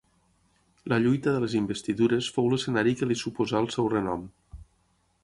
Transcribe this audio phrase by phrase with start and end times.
[0.93, 4.29] La Lluita de les Investidures fou l'escenari que li suposà el seu renom.